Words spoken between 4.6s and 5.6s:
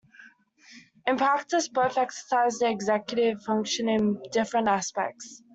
aspects.